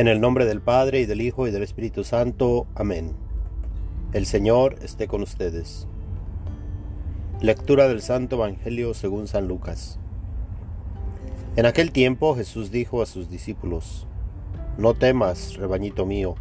En 0.00 0.08
el 0.08 0.18
nombre 0.18 0.46
del 0.46 0.62
Padre 0.62 1.00
y 1.00 1.04
del 1.04 1.20
Hijo 1.20 1.46
y 1.46 1.50
del 1.50 1.62
Espíritu 1.62 2.04
Santo. 2.04 2.66
Amén. 2.74 3.12
El 4.14 4.24
Señor 4.24 4.76
esté 4.80 5.06
con 5.08 5.20
ustedes. 5.20 5.86
Lectura 7.42 7.86
del 7.86 8.00
Santo 8.00 8.36
Evangelio 8.36 8.94
según 8.94 9.28
San 9.28 9.46
Lucas. 9.46 9.98
En 11.54 11.66
aquel 11.66 11.92
tiempo 11.92 12.34
Jesús 12.34 12.70
dijo 12.70 13.02
a 13.02 13.06
sus 13.06 13.28
discípulos, 13.28 14.06
No 14.78 14.94
temas, 14.94 15.56
rebañito 15.58 16.06
mío, 16.06 16.34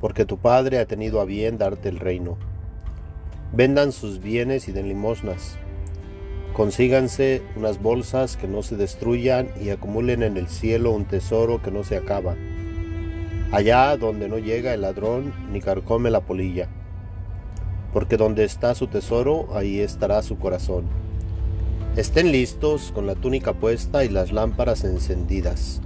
porque 0.00 0.24
tu 0.24 0.38
Padre 0.38 0.80
ha 0.80 0.86
tenido 0.86 1.20
a 1.20 1.24
bien 1.24 1.58
darte 1.58 1.90
el 1.90 2.00
reino. 2.00 2.38
Vendan 3.52 3.92
sus 3.92 4.18
bienes 4.18 4.66
y 4.66 4.72
den 4.72 4.88
limosnas. 4.88 5.58
Consíganse 6.54 7.40
unas 7.54 7.80
bolsas 7.80 8.36
que 8.36 8.48
no 8.48 8.64
se 8.64 8.76
destruyan 8.76 9.48
y 9.62 9.70
acumulen 9.70 10.24
en 10.24 10.36
el 10.36 10.48
cielo 10.48 10.90
un 10.90 11.04
tesoro 11.04 11.62
que 11.62 11.70
no 11.70 11.84
se 11.84 11.96
acaba, 11.96 12.34
allá 13.52 13.96
donde 13.96 14.28
no 14.28 14.38
llega 14.38 14.74
el 14.74 14.82
ladrón 14.82 15.32
ni 15.52 15.60
carcome 15.60 16.10
la 16.10 16.20
polilla. 16.20 16.68
Porque 17.92 18.16
donde 18.16 18.44
está 18.44 18.74
su 18.74 18.86
tesoro, 18.86 19.48
ahí 19.54 19.80
estará 19.80 20.22
su 20.22 20.38
corazón. 20.38 20.84
Estén 21.96 22.30
listos 22.30 22.92
con 22.94 23.06
la 23.06 23.16
túnica 23.16 23.52
puesta 23.52 24.04
y 24.04 24.08
las 24.08 24.32
lámparas 24.32 24.84
encendidas. 24.84 25.80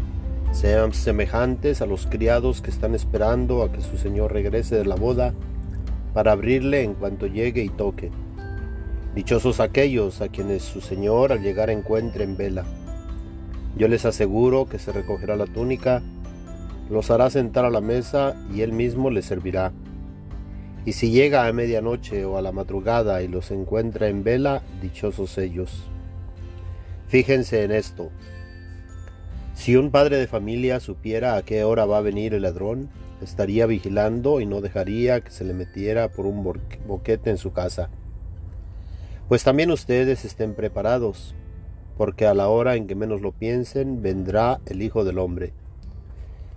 Sean 0.52 0.92
semejantes 0.92 1.80
a 1.80 1.86
los 1.86 2.06
criados 2.06 2.60
que 2.60 2.70
están 2.70 2.94
esperando 2.94 3.62
a 3.62 3.72
que 3.72 3.80
su 3.80 3.96
señor 3.96 4.32
regrese 4.32 4.76
de 4.76 4.84
la 4.84 4.94
boda 4.94 5.34
para 6.12 6.32
abrirle 6.32 6.82
en 6.82 6.94
cuanto 6.94 7.26
llegue 7.26 7.62
y 7.62 7.70
toque. 7.70 8.10
Dichosos 9.14 9.60
aquellos 9.60 10.20
a 10.20 10.28
quienes 10.28 10.62
su 10.62 10.80
Señor 10.80 11.30
al 11.30 11.40
llegar 11.40 11.70
encuentre 11.70 12.24
en 12.24 12.36
vela. 12.36 12.64
Yo 13.76 13.86
les 13.86 14.04
aseguro 14.04 14.66
que 14.66 14.80
se 14.80 14.90
recogerá 14.90 15.36
la 15.36 15.46
túnica, 15.46 16.02
los 16.90 17.10
hará 17.10 17.30
sentar 17.30 17.64
a 17.64 17.70
la 17.70 17.80
mesa 17.80 18.36
y 18.54 18.62
él 18.62 18.72
mismo 18.72 19.10
les 19.10 19.26
servirá. 19.26 19.72
Y 20.86 20.92
si 20.92 21.10
llega 21.10 21.46
a 21.46 21.52
medianoche 21.52 22.24
o 22.24 22.36
a 22.36 22.42
la 22.42 22.52
madrugada 22.52 23.22
y 23.22 23.28
los 23.28 23.50
encuentra 23.50 24.08
en 24.08 24.22
vela, 24.22 24.62
dichosos 24.82 25.38
ellos. 25.38 25.84
Fíjense 27.08 27.64
en 27.64 27.72
esto. 27.72 28.10
Si 29.54 29.76
un 29.76 29.90
padre 29.90 30.18
de 30.18 30.26
familia 30.26 30.80
supiera 30.80 31.36
a 31.36 31.42
qué 31.42 31.64
hora 31.64 31.86
va 31.86 31.98
a 31.98 32.02
venir 32.02 32.34
el 32.34 32.42
ladrón, 32.42 32.90
estaría 33.22 33.66
vigilando 33.66 34.40
y 34.40 34.46
no 34.46 34.60
dejaría 34.60 35.20
que 35.20 35.30
se 35.30 35.44
le 35.44 35.54
metiera 35.54 36.08
por 36.08 36.26
un 36.26 36.42
boquete 36.86 37.30
en 37.30 37.38
su 37.38 37.52
casa. 37.52 37.88
Pues 39.28 39.42
también 39.42 39.70
ustedes 39.70 40.24
estén 40.24 40.54
preparados, 40.54 41.34
porque 41.96 42.26
a 42.26 42.34
la 42.34 42.48
hora 42.48 42.74
en 42.74 42.86
que 42.86 42.94
menos 42.94 43.22
lo 43.22 43.32
piensen, 43.32 44.02
vendrá 44.02 44.60
el 44.66 44.82
Hijo 44.82 45.04
del 45.04 45.18
Hombre. 45.18 45.52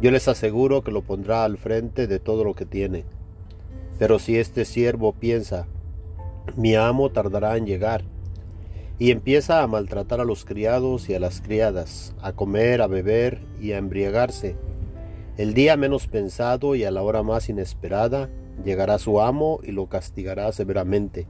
Yo 0.00 0.10
les 0.10 0.28
aseguro 0.28 0.82
que 0.82 0.90
lo 0.90 1.02
pondrá 1.02 1.44
al 1.44 1.58
frente 1.58 2.06
de 2.06 2.18
todo 2.18 2.44
lo 2.44 2.54
que 2.54 2.66
tiene. 2.66 3.04
Pero 3.98 4.18
si 4.18 4.38
este 4.38 4.64
siervo 4.64 5.12
piensa, 5.12 5.66
mi 6.56 6.74
amo 6.74 7.10
tardará 7.10 7.56
en 7.56 7.66
llegar, 7.66 8.02
y 8.98 9.10
empieza 9.10 9.62
a 9.62 9.66
maltratar 9.66 10.20
a 10.20 10.24
los 10.24 10.44
criados 10.44 11.08
y 11.08 11.14
a 11.14 11.20
las 11.20 11.40
criadas, 11.40 12.14
a 12.20 12.32
comer, 12.32 12.82
a 12.82 12.86
beber 12.86 13.40
y 13.60 13.72
a 13.72 13.78
embriagarse, 13.78 14.56
el 15.36 15.54
día 15.54 15.76
menos 15.76 16.06
pensado 16.06 16.74
y 16.74 16.84
a 16.84 16.90
la 16.90 17.02
hora 17.02 17.22
más 17.22 17.48
inesperada, 17.48 18.28
llegará 18.64 18.98
su 18.98 19.20
amo 19.20 19.60
y 19.62 19.72
lo 19.72 19.86
castigará 19.86 20.52
severamente 20.52 21.26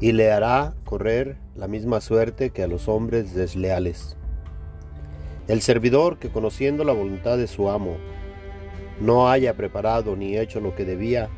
y 0.00 0.12
le 0.12 0.30
hará 0.30 0.74
correr 0.84 1.36
la 1.56 1.66
misma 1.66 2.00
suerte 2.00 2.50
que 2.50 2.62
a 2.62 2.68
los 2.68 2.88
hombres 2.88 3.34
desleales. 3.34 4.16
El 5.48 5.62
servidor 5.62 6.18
que 6.18 6.28
conociendo 6.28 6.84
la 6.84 6.92
voluntad 6.92 7.38
de 7.38 7.46
su 7.46 7.70
amo 7.70 7.96
no 9.00 9.30
haya 9.30 9.56
preparado 9.56 10.14
ni 10.14 10.36
hecho 10.36 10.60
lo 10.60 10.74
que 10.74 10.84
debía, 10.84 11.30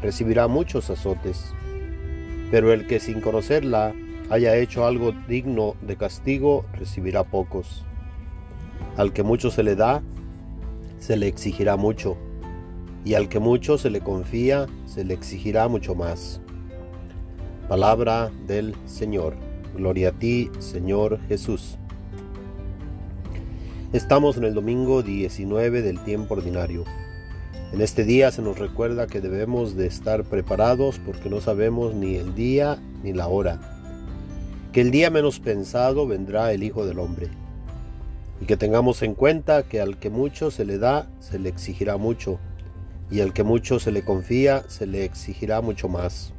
recibirá 0.00 0.48
muchos 0.48 0.88
azotes. 0.88 1.52
Pero 2.50 2.72
el 2.72 2.86
que 2.86 3.00
sin 3.00 3.20
conocerla 3.20 3.94
haya 4.30 4.56
hecho 4.56 4.86
algo 4.86 5.12
digno 5.28 5.74
de 5.82 5.96
castigo, 5.96 6.64
recibirá 6.72 7.24
pocos. 7.24 7.84
Al 8.96 9.12
que 9.12 9.22
mucho 9.22 9.50
se 9.50 9.62
le 9.62 9.76
da, 9.76 10.02
se 10.98 11.18
le 11.18 11.28
exigirá 11.28 11.76
mucho, 11.76 12.16
y 13.04 13.14
al 13.14 13.28
que 13.28 13.40
mucho 13.40 13.76
se 13.76 13.90
le 13.90 14.00
confía, 14.00 14.66
se 14.86 15.04
le 15.04 15.12
exigirá 15.14 15.68
mucho 15.68 15.94
más. 15.94 16.40
Palabra 17.68 18.30
del 18.46 18.74
Señor. 18.86 19.34
Gloria 19.76 20.08
a 20.08 20.12
ti, 20.12 20.50
Señor 20.58 21.20
Jesús. 21.28 21.78
Estamos 23.92 24.36
en 24.36 24.44
el 24.44 24.54
domingo 24.54 25.02
19 25.02 25.82
del 25.82 25.98
tiempo 26.04 26.34
ordinario. 26.34 26.84
En 27.72 27.80
este 27.80 28.04
día 28.04 28.30
se 28.30 28.40
nos 28.40 28.56
recuerda 28.56 29.08
que 29.08 29.20
debemos 29.20 29.74
de 29.74 29.88
estar 29.88 30.22
preparados 30.22 31.00
porque 31.04 31.28
no 31.28 31.40
sabemos 31.40 31.92
ni 31.92 32.14
el 32.14 32.36
día 32.36 32.78
ni 33.02 33.12
la 33.12 33.26
hora. 33.26 33.58
Que 34.72 34.82
el 34.82 34.92
día 34.92 35.10
menos 35.10 35.40
pensado 35.40 36.06
vendrá 36.06 36.52
el 36.52 36.62
Hijo 36.62 36.86
del 36.86 37.00
Hombre. 37.00 37.30
Y 38.40 38.44
que 38.44 38.56
tengamos 38.56 39.02
en 39.02 39.16
cuenta 39.16 39.64
que 39.64 39.80
al 39.80 39.98
que 39.98 40.08
mucho 40.08 40.52
se 40.52 40.64
le 40.64 40.78
da, 40.78 41.10
se 41.18 41.40
le 41.40 41.48
exigirá 41.48 41.96
mucho. 41.96 42.38
Y 43.10 43.22
al 43.22 43.32
que 43.32 43.42
mucho 43.42 43.80
se 43.80 43.90
le 43.90 44.04
confía, 44.04 44.62
se 44.68 44.86
le 44.86 45.04
exigirá 45.04 45.62
mucho 45.62 45.88
más. 45.88 46.32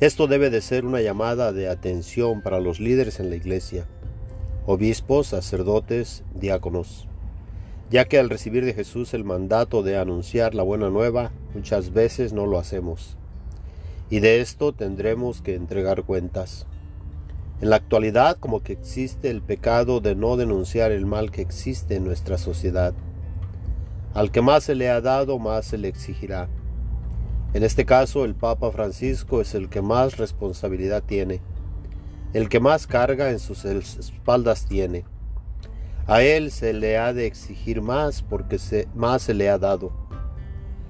Esto 0.00 0.26
debe 0.26 0.50
de 0.50 0.60
ser 0.60 0.84
una 0.84 1.00
llamada 1.00 1.54
de 1.54 1.70
atención 1.70 2.42
para 2.42 2.60
los 2.60 2.80
líderes 2.80 3.18
en 3.18 3.30
la 3.30 3.36
iglesia, 3.36 3.86
obispos, 4.66 5.28
sacerdotes, 5.28 6.24
diáconos, 6.34 7.08
ya 7.90 8.04
que 8.04 8.18
al 8.18 8.30
recibir 8.30 8.64
de 8.64 8.74
Jesús 8.74 9.14
el 9.14 9.24
mandato 9.24 9.82
de 9.82 9.98
anunciar 9.98 10.54
la 10.54 10.62
buena 10.62 10.90
nueva, 10.90 11.32
muchas 11.54 11.92
veces 11.92 12.32
no 12.32 12.46
lo 12.46 12.58
hacemos. 12.58 13.16
Y 14.10 14.20
de 14.20 14.40
esto 14.40 14.72
tendremos 14.72 15.42
que 15.42 15.54
entregar 15.54 16.04
cuentas. 16.04 16.66
En 17.60 17.70
la 17.70 17.76
actualidad 17.76 18.38
como 18.38 18.62
que 18.62 18.72
existe 18.72 19.30
el 19.30 19.42
pecado 19.42 20.00
de 20.00 20.14
no 20.14 20.36
denunciar 20.36 20.92
el 20.92 21.04
mal 21.04 21.30
que 21.30 21.42
existe 21.42 21.96
en 21.96 22.04
nuestra 22.04 22.38
sociedad. 22.38 22.94
Al 24.14 24.30
que 24.30 24.40
más 24.40 24.64
se 24.64 24.74
le 24.74 24.88
ha 24.88 25.00
dado, 25.00 25.38
más 25.38 25.66
se 25.66 25.78
le 25.78 25.88
exigirá. 25.88 26.48
En 27.52 27.62
este 27.64 27.84
caso, 27.84 28.24
el 28.24 28.34
Papa 28.34 28.70
Francisco 28.70 29.40
es 29.40 29.54
el 29.54 29.68
que 29.68 29.82
más 29.82 30.16
responsabilidad 30.16 31.02
tiene, 31.04 31.40
el 32.32 32.48
que 32.48 32.60
más 32.60 32.86
carga 32.86 33.30
en 33.30 33.38
sus 33.38 33.64
espaldas 33.64 34.66
tiene. 34.66 35.04
A 36.06 36.22
él 36.22 36.50
se 36.50 36.72
le 36.72 36.98
ha 36.98 37.12
de 37.12 37.26
exigir 37.26 37.82
más 37.82 38.22
porque 38.22 38.58
más 38.94 39.22
se 39.22 39.34
le 39.34 39.48
ha 39.48 39.58
dado. 39.58 39.92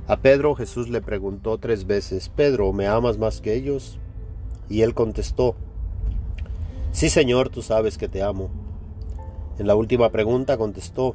A 0.07 0.17
Pedro 0.17 0.55
Jesús 0.55 0.89
le 0.89 1.01
preguntó 1.01 1.59
tres 1.59 1.87
veces, 1.87 2.29
Pedro, 2.29 2.73
¿me 2.73 2.87
amas 2.87 3.19
más 3.19 3.41
que 3.41 3.55
ellos? 3.55 3.99
Y 4.69 4.83
él 4.83 4.95
contestó, 4.95 5.57
Sí, 6.93 7.09
Señor, 7.09 7.51
tú 7.51 7.63
sabes 7.63 7.97
que 7.97 8.09
te 8.09 8.23
amo. 8.23 8.51
En 9.59 9.69
la 9.69 9.77
última 9.77 10.11
pregunta 10.11 10.59
contestó, 10.59 11.15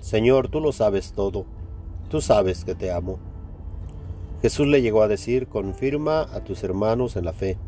Señor, 0.00 0.48
tú 0.48 0.60
lo 0.60 0.70
sabes 0.70 1.12
todo, 1.14 1.46
tú 2.08 2.20
sabes 2.20 2.64
que 2.64 2.76
te 2.76 2.92
amo. 2.92 3.18
Jesús 4.40 4.68
le 4.68 4.82
llegó 4.82 5.02
a 5.02 5.08
decir, 5.08 5.48
confirma 5.48 6.22
a 6.32 6.44
tus 6.44 6.62
hermanos 6.62 7.16
en 7.16 7.24
la 7.24 7.32
fe. 7.32 7.58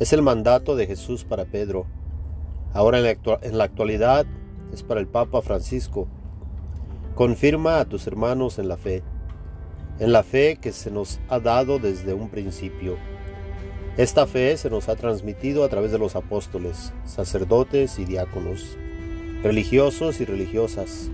Es 0.00 0.14
el 0.14 0.22
mandato 0.22 0.76
de 0.76 0.86
Jesús 0.86 1.24
para 1.24 1.44
Pedro. 1.44 1.84
Ahora 2.72 2.98
en 3.00 3.58
la, 3.58 3.64
actualidad 3.64 4.24
es 4.72 4.82
para 4.82 4.98
el 4.98 5.06
Papa 5.06 5.42
Francisco. 5.42 6.08
Confirma 7.14 7.80
a 7.80 7.84
tus 7.84 8.06
hermanos 8.06 8.58
en 8.58 8.68
la 8.68 8.78
fe, 8.78 9.02
en 9.98 10.12
la 10.12 10.22
fe 10.22 10.56
que 10.56 10.72
se 10.72 10.90
nos 10.90 11.20
ha 11.28 11.38
dado 11.38 11.78
desde 11.78 12.14
un 12.14 12.30
principio. 12.30 12.96
Esta 13.98 14.26
fe 14.26 14.56
se 14.56 14.70
nos 14.70 14.88
ha 14.88 14.96
transmitido 14.96 15.64
a 15.64 15.68
través 15.68 15.92
de 15.92 15.98
los 15.98 16.16
apóstoles, 16.16 16.94
sacerdotes 17.04 17.98
y 17.98 18.06
diáconos, 18.06 18.78
religiosos 19.42 20.22
y 20.22 20.24
religiosas, 20.24 21.10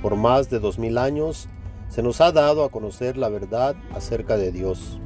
por 0.00 0.14
más 0.14 0.48
de 0.48 0.60
dos 0.60 0.78
mil 0.78 0.96
años 0.98 1.48
se 1.88 2.04
nos 2.04 2.20
ha 2.20 2.30
dado 2.30 2.62
a 2.62 2.68
conocer 2.68 3.16
la 3.16 3.30
verdad 3.30 3.74
acerca 3.92 4.36
de 4.36 4.52
Dios. 4.52 5.00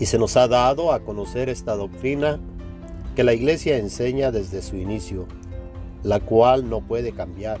Y 0.00 0.06
se 0.06 0.18
nos 0.18 0.36
ha 0.36 0.48
dado 0.48 0.92
a 0.92 1.00
conocer 1.00 1.48
esta 1.48 1.76
doctrina 1.76 2.40
que 3.14 3.22
la 3.22 3.34
Iglesia 3.34 3.76
enseña 3.76 4.32
desde 4.32 4.62
su 4.62 4.76
inicio, 4.76 5.26
la 6.02 6.20
cual 6.20 6.68
no 6.68 6.80
puede 6.80 7.12
cambiar. 7.12 7.60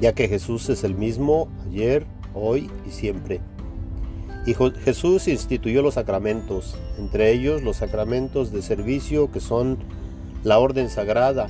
ya 0.00 0.14
que 0.14 0.26
Jesús 0.26 0.68
es 0.68 0.82
el 0.82 0.96
mismo 0.96 1.48
ayer, 1.68 2.06
hoy 2.34 2.68
y 2.84 2.90
siempre. 2.90 3.40
Y 4.46 4.54
Jesús 4.54 5.28
instituyó 5.28 5.82
los 5.82 5.94
sacramentos, 5.94 6.76
entre 6.98 7.30
ellos 7.30 7.62
los 7.62 7.76
sacramentos 7.76 8.50
de 8.50 8.62
servicio 8.62 9.30
que 9.30 9.38
son 9.38 9.78
la 10.42 10.58
orden 10.58 10.90
sagrada, 10.90 11.48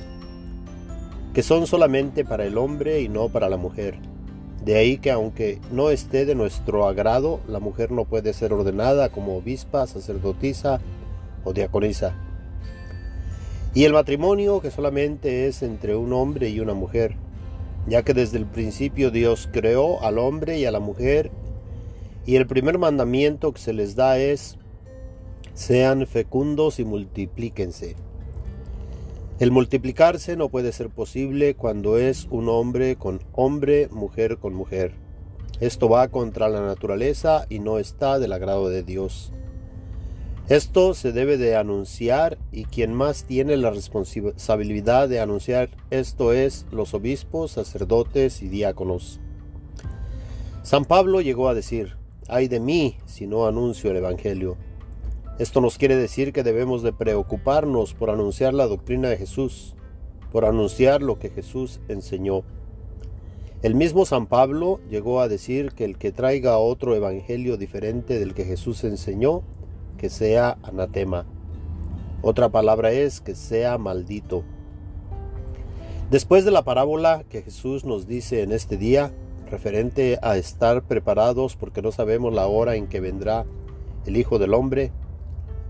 que 1.33 1.41
son 1.41 1.65
solamente 1.65 2.23
para 2.23 2.45
el 2.45 2.59
hombre 2.59 3.01
y 3.01 3.09
no 3.09 3.29
para 3.29 3.49
la 3.49 3.57
mujer. 3.57 3.97
De 4.63 4.77
ahí 4.77 4.97
que 4.97 5.11
aunque 5.11 5.59
no 5.71 5.89
esté 5.89 6.25
de 6.25 6.35
nuestro 6.35 6.87
agrado, 6.87 7.41
la 7.47 7.59
mujer 7.59 7.91
no 7.91 8.05
puede 8.05 8.31
ser 8.31 8.53
ordenada 8.53 9.09
como 9.09 9.35
obispa, 9.35 9.85
sacerdotisa 9.87 10.79
o 11.43 11.51
diaconisa. 11.51 12.15
Y 13.73 13.83
el 13.83 13.91
matrimonio 13.91 14.61
que 14.61 14.71
solamente 14.71 15.47
es 15.47 15.63
entre 15.63 15.95
un 15.95 16.13
hombre 16.13 16.49
y 16.49 16.61
una 16.61 16.73
mujer, 16.73 17.15
ya 17.87 18.03
que 18.03 18.13
desde 18.13 18.37
el 18.37 18.45
principio 18.45 19.11
Dios 19.11 19.49
creó 19.51 20.01
al 20.01 20.17
hombre 20.17 20.59
y 20.59 20.65
a 20.65 20.71
la 20.71 20.79
mujer 20.79 21.31
y 22.25 22.37
el 22.37 22.47
primer 22.47 22.77
mandamiento 22.77 23.51
que 23.51 23.59
se 23.59 23.73
les 23.73 23.95
da 23.95 24.17
es, 24.17 24.57
sean 25.53 26.07
fecundos 26.07 26.79
y 26.79 26.85
multiplíquense. 26.85 27.95
El 29.39 29.51
multiplicarse 29.51 30.37
no 30.37 30.49
puede 30.49 30.71
ser 30.71 30.89
posible 30.89 31.55
cuando 31.55 31.97
es 31.97 32.27
un 32.29 32.49
hombre 32.49 32.95
con 32.95 33.19
hombre, 33.33 33.89
mujer 33.91 34.37
con 34.37 34.53
mujer. 34.53 34.93
Esto 35.59 35.89
va 35.89 36.07
contra 36.09 36.49
la 36.49 36.61
naturaleza 36.61 37.47
y 37.49 37.59
no 37.59 37.79
está 37.79 38.19
del 38.19 38.33
agrado 38.33 38.69
de 38.69 38.83
Dios. 38.83 39.33
Esto 40.49 40.93
se 40.93 41.13
debe 41.13 41.37
de 41.37 41.55
anunciar 41.55 42.37
y 42.51 42.65
quien 42.65 42.93
más 42.93 43.23
tiene 43.23 43.57
la 43.57 43.71
responsabilidad 43.71 45.09
de 45.09 45.19
anunciar 45.19 45.69
esto 45.89 46.31
es 46.31 46.67
los 46.69 46.93
obispos, 46.93 47.51
sacerdotes 47.51 48.41
y 48.43 48.49
diáconos. 48.49 49.19
San 50.61 50.85
Pablo 50.85 51.21
llegó 51.21 51.49
a 51.49 51.53
decir, 51.53 51.97
ay 52.27 52.49
de 52.49 52.59
mí 52.59 52.97
si 53.05 53.25
no 53.25 53.47
anuncio 53.47 53.89
el 53.89 53.97
Evangelio. 53.97 54.57
Esto 55.39 55.61
nos 55.61 55.79
quiere 55.79 55.95
decir 55.95 56.31
que 56.31 56.43
debemos 56.43 56.83
de 56.83 56.93
preocuparnos 56.93 57.95
por 57.95 58.11
anunciar 58.11 58.53
la 58.53 58.67
doctrina 58.67 59.09
de 59.09 59.17
Jesús, 59.17 59.75
por 60.31 60.45
anunciar 60.45 61.01
lo 61.01 61.17
que 61.17 61.29
Jesús 61.29 61.81
enseñó. 61.87 62.43
El 63.63 63.73
mismo 63.73 64.05
San 64.05 64.27
Pablo 64.27 64.79
llegó 64.91 65.21
a 65.21 65.27
decir 65.27 65.71
que 65.71 65.85
el 65.85 65.97
que 65.97 66.11
traiga 66.11 66.59
otro 66.59 66.95
evangelio 66.95 67.57
diferente 67.57 68.19
del 68.19 68.35
que 68.35 68.45
Jesús 68.45 68.83
enseñó, 68.83 69.41
que 69.97 70.09
sea 70.09 70.59
anatema. 70.61 71.25
Otra 72.21 72.49
palabra 72.49 72.91
es 72.91 73.19
que 73.19 73.33
sea 73.33 73.79
maldito. 73.79 74.43
Después 76.11 76.45
de 76.45 76.51
la 76.51 76.63
parábola 76.63 77.23
que 77.27 77.41
Jesús 77.41 77.85
nos 77.85 78.05
dice 78.05 78.43
en 78.43 78.51
este 78.51 78.77
día, 78.77 79.11
referente 79.49 80.19
a 80.21 80.37
estar 80.37 80.83
preparados 80.83 81.55
porque 81.55 81.81
no 81.81 81.91
sabemos 81.91 82.33
la 82.33 82.45
hora 82.45 82.75
en 82.75 82.85
que 82.85 82.99
vendrá 82.99 83.45
el 84.05 84.17
Hijo 84.17 84.37
del 84.37 84.53
Hombre, 84.53 84.91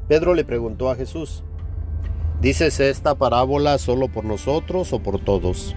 Pedro 0.08 0.34
le 0.34 0.44
preguntó 0.44 0.90
a 0.90 0.96
Jesús, 0.96 1.44
¿dices 2.42 2.80
esta 2.80 3.16
parábola 3.16 3.78
solo 3.78 4.08
por 4.08 4.26
nosotros 4.26 4.94
o 4.94 5.00
por 5.00 5.20
todos? 5.20 5.76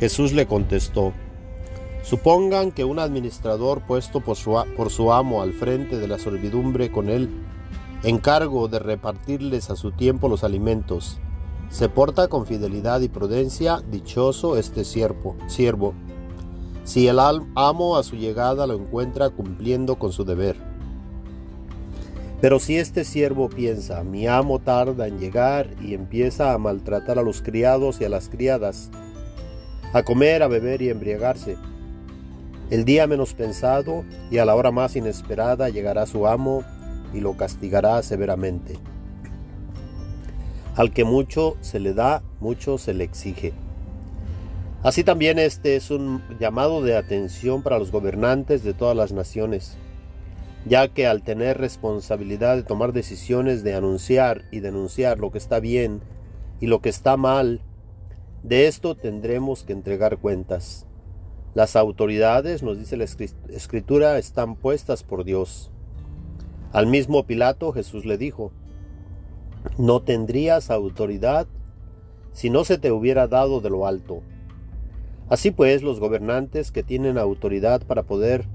Jesús 0.00 0.32
le 0.32 0.46
contestó, 0.46 1.12
Supongan 2.02 2.72
que 2.72 2.84
un 2.84 2.98
administrador 2.98 3.82
puesto 3.86 4.20
por 4.20 4.36
su, 4.36 5.12
amo 5.12 5.40
al 5.40 5.52
frente 5.54 5.96
de 5.96 6.06
la 6.06 6.18
servidumbre 6.18 6.92
con 6.92 7.08
él, 7.08 7.30
encargo 8.02 8.68
de 8.68 8.78
repartirles 8.78 9.70
a 9.70 9.76
su 9.76 9.90
tiempo 9.92 10.28
los 10.28 10.44
alimentos, 10.44 11.18
se 11.70 11.88
porta 11.88 12.28
con 12.28 12.44
fidelidad 12.44 13.00
y 13.00 13.08
prudencia, 13.08 13.82
dichoso 13.90 14.58
este 14.58 14.84
siervo, 14.84 15.36
siervo 15.46 15.94
si 16.84 17.08
el 17.08 17.18
amo 17.18 17.96
a 17.96 18.02
su 18.02 18.16
llegada 18.16 18.66
lo 18.66 18.74
encuentra 18.74 19.30
cumpliendo 19.30 19.96
con 19.96 20.12
su 20.12 20.24
deber. 20.24 20.73
Pero 22.44 22.58
si 22.58 22.76
este 22.76 23.04
siervo 23.04 23.48
piensa, 23.48 24.04
mi 24.04 24.26
amo 24.26 24.58
tarda 24.58 25.08
en 25.08 25.18
llegar 25.18 25.66
y 25.80 25.94
empieza 25.94 26.52
a 26.52 26.58
maltratar 26.58 27.18
a 27.18 27.22
los 27.22 27.40
criados 27.40 28.02
y 28.02 28.04
a 28.04 28.10
las 28.10 28.28
criadas, 28.28 28.90
a 29.94 30.02
comer, 30.02 30.42
a 30.42 30.46
beber 30.46 30.82
y 30.82 30.90
embriagarse, 30.90 31.56
el 32.68 32.84
día 32.84 33.06
menos 33.06 33.32
pensado 33.32 34.04
y 34.30 34.36
a 34.36 34.44
la 34.44 34.54
hora 34.56 34.70
más 34.72 34.94
inesperada 34.94 35.70
llegará 35.70 36.04
su 36.04 36.26
amo 36.26 36.64
y 37.14 37.20
lo 37.20 37.34
castigará 37.34 38.02
severamente. 38.02 38.74
Al 40.76 40.92
que 40.92 41.04
mucho 41.04 41.56
se 41.62 41.80
le 41.80 41.94
da, 41.94 42.22
mucho 42.40 42.76
se 42.76 42.92
le 42.92 43.04
exige. 43.04 43.54
Así 44.82 45.02
también 45.02 45.38
este 45.38 45.76
es 45.76 45.90
un 45.90 46.22
llamado 46.38 46.82
de 46.82 46.94
atención 46.94 47.62
para 47.62 47.78
los 47.78 47.90
gobernantes 47.90 48.62
de 48.64 48.74
todas 48.74 48.94
las 48.94 49.12
naciones, 49.12 49.78
ya 50.66 50.88
que 50.88 51.06
al 51.06 51.22
tener 51.22 51.58
responsabilidad 51.58 52.56
de 52.56 52.62
tomar 52.62 52.92
decisiones 52.92 53.62
de 53.62 53.74
anunciar 53.74 54.44
y 54.50 54.60
denunciar 54.60 55.18
lo 55.18 55.30
que 55.30 55.38
está 55.38 55.60
bien 55.60 56.00
y 56.60 56.66
lo 56.66 56.80
que 56.80 56.88
está 56.88 57.16
mal, 57.16 57.60
de 58.42 58.66
esto 58.66 58.94
tendremos 58.94 59.64
que 59.64 59.72
entregar 59.72 60.18
cuentas. 60.18 60.86
Las 61.54 61.76
autoridades, 61.76 62.62
nos 62.62 62.78
dice 62.78 62.96
la 62.96 63.04
escritura, 63.04 64.18
están 64.18 64.56
puestas 64.56 65.02
por 65.02 65.24
Dios. 65.24 65.70
Al 66.72 66.86
mismo 66.86 67.24
Pilato 67.24 67.72
Jesús 67.72 68.04
le 68.04 68.18
dijo, 68.18 68.50
no 69.78 70.02
tendrías 70.02 70.70
autoridad 70.70 71.46
si 72.32 72.50
no 72.50 72.64
se 72.64 72.78
te 72.78 72.90
hubiera 72.90 73.28
dado 73.28 73.60
de 73.60 73.70
lo 73.70 73.86
alto. 73.86 74.22
Así 75.28 75.50
pues, 75.52 75.82
los 75.82 76.00
gobernantes 76.00 76.72
que 76.72 76.82
tienen 76.82 77.16
autoridad 77.16 77.82
para 77.86 78.02
poder 78.02 78.46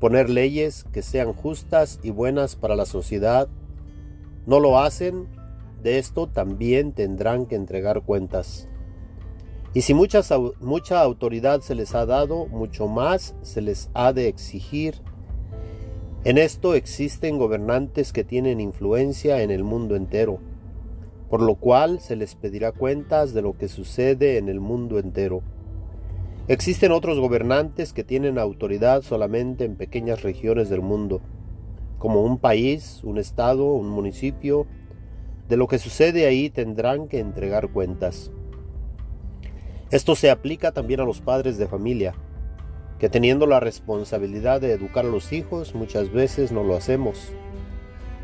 poner 0.00 0.28
leyes 0.30 0.84
que 0.92 1.02
sean 1.02 1.32
justas 1.32 2.00
y 2.02 2.10
buenas 2.10 2.56
para 2.56 2.76
la 2.76 2.86
sociedad, 2.86 3.48
no 4.46 4.60
lo 4.60 4.78
hacen, 4.78 5.26
de 5.82 5.98
esto 5.98 6.26
también 6.26 6.92
tendrán 6.92 7.46
que 7.46 7.54
entregar 7.56 8.02
cuentas. 8.02 8.68
Y 9.74 9.82
si 9.82 9.92
mucha 9.92 11.02
autoridad 11.02 11.60
se 11.60 11.74
les 11.74 11.94
ha 11.94 12.06
dado, 12.06 12.46
mucho 12.46 12.88
más 12.88 13.34
se 13.42 13.60
les 13.60 13.90
ha 13.92 14.12
de 14.12 14.26
exigir. 14.28 15.02
En 16.24 16.38
esto 16.38 16.74
existen 16.74 17.38
gobernantes 17.38 18.12
que 18.12 18.24
tienen 18.24 18.60
influencia 18.60 19.42
en 19.42 19.50
el 19.50 19.64
mundo 19.64 19.94
entero, 19.94 20.38
por 21.28 21.42
lo 21.42 21.56
cual 21.56 22.00
se 22.00 22.16
les 22.16 22.34
pedirá 22.34 22.72
cuentas 22.72 23.34
de 23.34 23.42
lo 23.42 23.58
que 23.58 23.68
sucede 23.68 24.38
en 24.38 24.48
el 24.48 24.60
mundo 24.60 24.98
entero. 24.98 25.42
Existen 26.48 26.92
otros 26.92 27.18
gobernantes 27.18 27.92
que 27.92 28.04
tienen 28.04 28.38
autoridad 28.38 29.02
solamente 29.02 29.64
en 29.64 29.74
pequeñas 29.74 30.22
regiones 30.22 30.68
del 30.68 30.80
mundo, 30.80 31.20
como 31.98 32.22
un 32.22 32.38
país, 32.38 33.00
un 33.02 33.18
estado, 33.18 33.72
un 33.72 33.88
municipio. 33.88 34.68
De 35.48 35.56
lo 35.56 35.66
que 35.66 35.80
sucede 35.80 36.24
ahí 36.26 36.48
tendrán 36.48 37.08
que 37.08 37.18
entregar 37.18 37.72
cuentas. 37.72 38.30
Esto 39.90 40.14
se 40.14 40.30
aplica 40.30 40.70
también 40.70 41.00
a 41.00 41.04
los 41.04 41.20
padres 41.20 41.58
de 41.58 41.66
familia, 41.66 42.14
que 43.00 43.08
teniendo 43.08 43.48
la 43.48 43.58
responsabilidad 43.58 44.60
de 44.60 44.72
educar 44.72 45.04
a 45.04 45.08
los 45.08 45.32
hijos 45.32 45.74
muchas 45.74 46.12
veces 46.12 46.52
no 46.52 46.62
lo 46.62 46.76
hacemos. 46.76 47.32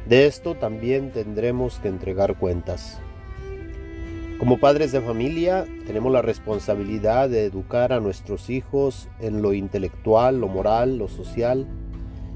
De 0.09 0.27
esto 0.27 0.55
también 0.55 1.11
tendremos 1.11 1.81
que 1.81 1.89
entregar 1.89 2.39
cuentas. 2.39 3.01
Como 4.43 4.59
padres 4.59 4.91
de 4.91 5.01
familia 5.01 5.67
tenemos 5.87 6.13
la 6.13 6.21
responsabilidad 6.21 7.31
de 7.31 7.45
educar 7.45 7.93
a 7.93 8.01
nuestros 8.01 8.51
hijos 8.51 9.09
en 9.21 9.41
lo 9.41 9.53
intelectual, 9.53 10.41
lo 10.41 10.49
moral, 10.49 10.99
lo 10.99 11.07
social, 11.07 11.65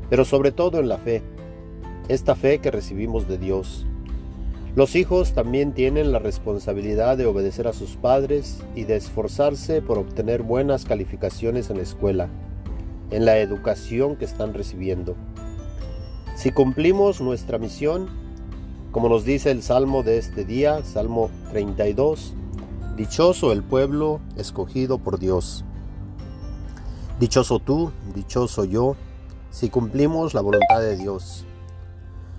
pero 0.09 0.25
sobre 0.25 0.53
todo 0.53 0.79
en 0.79 0.89
la 0.89 0.99
fe, 0.99 1.25
esta 2.07 2.37
fe 2.37 2.61
que 2.61 2.71
recibimos 2.71 3.27
de 3.27 3.39
Dios. 3.39 3.89
Los 4.77 4.95
hijos 4.95 5.33
también 5.33 5.73
tienen 5.73 6.13
la 6.13 6.21
responsabilidad 6.21 7.17
de 7.17 7.27
obedecer 7.27 7.67
a 7.67 7.73
sus 7.73 7.97
padres 7.97 8.63
y 8.77 8.85
de 8.85 8.95
esforzarse 8.95 9.83
por 9.83 9.99
obtener 9.99 10.45
buenas 10.45 10.85
calificaciones 10.85 11.71
en 11.71 11.79
la 11.79 11.83
escuela, 11.83 12.29
en 13.11 13.25
la 13.25 13.39
educación 13.39 14.15
que 14.15 14.27
están 14.27 14.55
recibiendo. 14.55 15.17
Si 16.37 16.53
cumplimos 16.53 17.21
nuestra 17.21 17.59
misión, 17.59 18.26
como 18.93 19.09
nos 19.09 19.25
dice 19.25 19.51
el 19.51 19.63
Salmo 19.63 20.03
de 20.03 20.19
este 20.19 20.45
día, 20.45 20.85
Salmo 20.85 21.31
32, 21.51 22.35
Dichoso 22.97 23.53
el 23.53 23.63
pueblo 23.63 24.21
escogido 24.37 24.97
por 24.97 25.19
Dios. 25.19 25.67
Dichoso 27.21 27.59
tú, 27.59 27.93
dichoso 28.15 28.65
yo, 28.65 28.97
si 29.51 29.69
cumplimos 29.69 30.33
la 30.33 30.41
voluntad 30.41 30.81
de 30.81 30.97
Dios. 30.97 31.45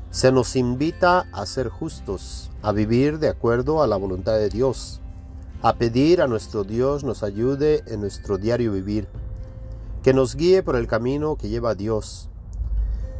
Se 0.09 0.31
nos 0.31 0.55
invita 0.55 1.27
a 1.31 1.45
ser 1.45 1.69
justos, 1.69 2.49
a 2.63 2.71
vivir 2.71 3.19
de 3.19 3.29
acuerdo 3.29 3.83
a 3.83 3.87
la 3.87 3.97
voluntad 3.97 4.33
de 4.33 4.49
Dios, 4.49 4.99
a 5.61 5.75
pedir 5.75 6.23
a 6.23 6.27
nuestro 6.27 6.63
Dios 6.63 7.03
nos 7.03 7.21
ayude 7.21 7.83
en 7.85 8.01
nuestro 8.01 8.39
diario 8.39 8.71
vivir, 8.71 9.07
que 10.01 10.13
nos 10.13 10.35
guíe 10.35 10.63
por 10.63 10.75
el 10.75 10.87
camino 10.87 11.35
que 11.35 11.49
lleva 11.49 11.71
a 11.71 11.75
Dios, 11.75 12.29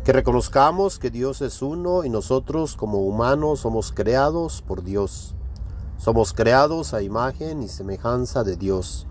que 0.07 0.13
reconozcamos 0.13 0.99
que 0.99 1.11
Dios 1.11 1.41
es 1.41 1.61
uno 1.61 2.05
y 2.05 2.09
nosotros 2.09 2.77
como 2.77 2.99
humanos 2.99 3.59
somos 3.59 3.91
creados 3.91 4.61
por 4.61 4.81
Dios. 4.81 5.35
Somos 5.97 6.31
creados 6.31 6.93
a 6.93 7.01
imagen 7.01 7.61
y 7.61 7.67
semejanza 7.67 8.45
de 8.45 8.55
Dios. 8.55 9.05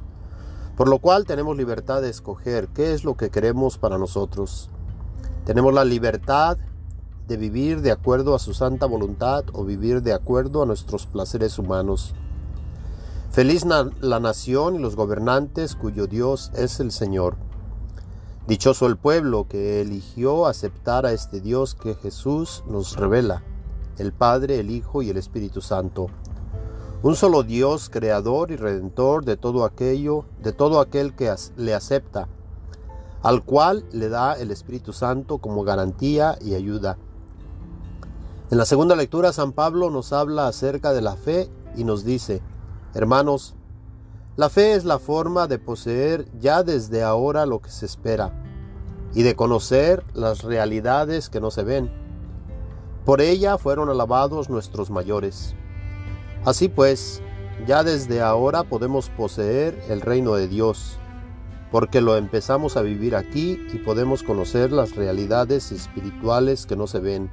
Por 0.75 0.88
lo 0.88 0.99
cual 0.99 1.26
tenemos 1.26 1.55
libertad 1.55 2.00
de 2.00 2.09
escoger 2.09 2.69
qué 2.69 2.95
es 2.95 3.05
lo 3.05 3.15
que 3.15 3.29
queremos 3.29 3.76
para 3.76 3.99
nosotros. 3.99 4.71
Tenemos 5.45 5.75
la 5.75 5.85
libertad 5.85 6.57
de 7.29 7.37
vivir 7.37 7.83
de 7.83 7.93
acuerdo 7.93 8.35
a 8.35 8.38
su 8.38 8.55
santa 8.55 8.87
voluntad 8.87 9.45
o 9.53 9.67
vivir 9.67 10.00
de 10.00 10.15
acuerdo 10.15 10.62
a 10.62 10.67
nuestros 10.67 11.05
placeres 11.05 11.59
humanos. 11.59 12.15
Feliz 13.33 13.67
la 13.67 14.19
nación 14.19 14.76
y 14.76 14.79
los 14.79 14.97
gobernantes 14.97 15.76
cuyo 15.76 16.07
Dios 16.07 16.53
es 16.55 16.81
el 16.81 16.91
Señor. 16.91 17.46
Dichoso 18.47 18.87
el 18.87 18.97
pueblo 18.97 19.49
que 19.49 19.81
eligió 19.81 20.47
aceptar 20.47 21.05
a 21.05 21.11
este 21.11 21.41
Dios 21.41 21.75
que 21.75 21.97
Jesús 21.97 22.62
nos 22.69 22.95
revela, 22.95 23.43
el 23.99 24.12
Padre, 24.12 24.61
el 24.61 24.71
Hijo 24.71 25.03
y 25.03 25.11
el 25.11 25.17
Espíritu 25.17 25.61
Santo. 25.61 26.07
Un 27.03 27.17
solo 27.17 27.43
Dios, 27.43 27.91
creador 27.91 28.53
y 28.53 28.57
redentor 28.57 29.25
de 29.25 29.37
todo 29.37 29.65
aquello, 29.65 30.26
de 30.45 30.53
todo 30.53 30.79
aquel 30.79 31.17
que 31.17 31.35
le 31.57 31.75
acepta, 31.75 32.29
al 33.21 33.43
cual 33.43 33.85
le 33.91 34.09
da 34.09 34.35
el 34.35 34.53
Espíritu 34.53 34.93
Santo 34.93 35.38
como 35.38 35.65
garantía 35.65 36.38
y 36.41 36.55
ayuda. 36.55 36.99
En 38.53 38.59
la 38.59 38.65
segunda 38.65 38.95
lectura 38.95 39.33
San 39.33 39.50
Pablo 39.50 39.91
nos 39.91 40.12
habla 40.12 40.47
acerca 40.47 40.93
de 40.93 41.03
la 41.03 41.17
fe 41.17 41.50
y 41.75 41.83
nos 41.83 42.05
dice, 42.05 42.43
hermanos, 42.95 43.56
la 44.37 44.49
fe 44.49 44.75
es 44.75 44.85
la 44.85 44.99
forma 44.99 45.47
de 45.47 45.59
poseer 45.59 46.26
ya 46.38 46.62
desde 46.62 47.02
ahora 47.02 47.47
lo 47.47 47.61
que 47.61 47.71
se 47.71 47.87
espera 47.87 48.33
y 49.14 49.23
de 49.23 49.35
conocer 49.35 50.05
las 50.14 50.43
realidades 50.43 51.31
que 51.31 51.40
no 51.40 51.50
se 51.50 51.64
ven. 51.64 51.90
Por 53.05 53.21
ella 53.21 53.57
fueron 53.59 53.88
alabados 53.88 54.50
nuestros 54.50 54.90
mayores. 54.90 55.55
Así 56.45 56.69
pues, 56.69 57.23
ya 57.66 57.83
desde 57.83 58.21
ahora 58.21 58.64
podemos 58.64 59.09
poseer 59.09 59.83
el 59.88 60.00
reino 60.00 60.35
de 60.35 60.49
Dios, 60.49 60.99
porque 61.73 62.00
lo 62.00 62.16
empezamos 62.16 62.76
a 62.76 62.83
vivir 62.83 63.16
aquí 63.16 63.59
y 63.73 63.78
podemos 63.78 64.23
conocer 64.23 64.71
las 64.71 64.95
realidades 64.95 65.73
espirituales 65.73 66.66
que 66.66 66.76
no 66.76 66.87
se 66.87 67.00
ven 67.00 67.31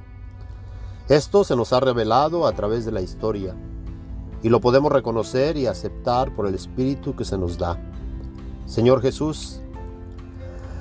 esto 1.08 1.44
se 1.44 1.54
nos 1.54 1.74
ha 1.74 1.80
revelado 1.80 2.46
a 2.46 2.52
través 2.52 2.86
de 2.86 2.92
la 2.92 3.02
historia 3.02 3.54
y 4.44 4.50
lo 4.50 4.60
podemos 4.60 4.92
reconocer 4.92 5.56
y 5.56 5.66
aceptar 5.66 6.34
por 6.34 6.46
el 6.46 6.54
Espíritu 6.54 7.16
que 7.16 7.24
se 7.24 7.38
nos 7.38 7.56
da. 7.56 7.78
Señor 8.66 9.00
Jesús, 9.00 9.62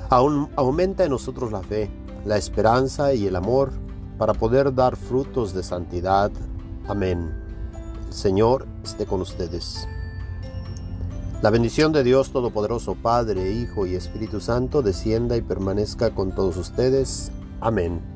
aún 0.10 0.50
aumenta 0.58 1.06
en 1.06 1.12
nosotros 1.12 1.50
la 1.54 1.62
fe, 1.62 1.90
la 2.26 2.36
esperanza 2.36 3.14
y 3.14 3.26
el 3.26 3.38
amor 3.38 3.72
para 4.18 4.34
poder 4.34 4.76
dar 4.76 4.98
frutos 4.98 5.54
de 5.54 5.64
santidad. 5.64 6.30
Amén. 6.90 7.34
El 8.08 8.14
Señor 8.14 8.68
esté 8.84 9.06
con 9.06 9.22
ustedes. 9.22 9.88
La 11.42 11.50
bendición 11.50 11.94
de 11.94 12.04
Dios 12.04 12.32
Todopoderoso, 12.34 12.96
Padre, 12.96 13.54
Hijo 13.54 13.86
y 13.86 13.96
Espíritu 13.96 14.42
Santo, 14.42 14.82
descienda 14.82 15.38
y 15.38 15.42
permanezca 15.42 16.14
con 16.14 16.36
todos 16.36 16.58
ustedes. 16.58 17.32
Amén. 17.62 18.13